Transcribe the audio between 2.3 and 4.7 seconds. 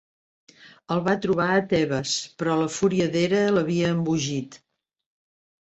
però la fúria d'Hera l'havia embogit.